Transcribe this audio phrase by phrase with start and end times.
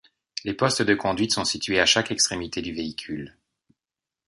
[0.45, 3.37] Les postes de conduite sont situés à chaque extrémité du véhicule.